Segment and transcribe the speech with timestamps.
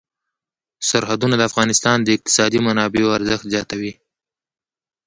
[0.89, 3.93] سرحدونه د افغانستان د اقتصادي منابعو ارزښت زیاتوي.